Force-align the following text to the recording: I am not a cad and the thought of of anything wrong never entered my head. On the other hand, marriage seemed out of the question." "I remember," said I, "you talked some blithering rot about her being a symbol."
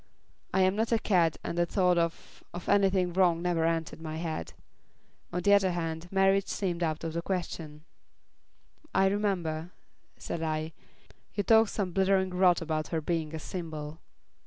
I 0.51 0.61
am 0.61 0.75
not 0.75 0.91
a 0.91 0.97
cad 0.97 1.37
and 1.43 1.59
the 1.59 1.67
thought 1.67 1.99
of 1.99 2.43
of 2.55 2.67
anything 2.67 3.13
wrong 3.13 3.39
never 3.39 3.65
entered 3.65 4.01
my 4.01 4.17
head. 4.17 4.53
On 5.31 5.43
the 5.43 5.53
other 5.53 5.73
hand, 5.73 6.11
marriage 6.11 6.47
seemed 6.47 6.81
out 6.81 7.03
of 7.03 7.13
the 7.13 7.21
question." 7.21 7.83
"I 8.95 9.05
remember," 9.05 9.69
said 10.17 10.41
I, 10.41 10.73
"you 11.35 11.43
talked 11.43 11.69
some 11.69 11.91
blithering 11.91 12.31
rot 12.31 12.63
about 12.63 12.87
her 12.87 12.99
being 12.99 13.35
a 13.35 13.39
symbol." 13.39 13.99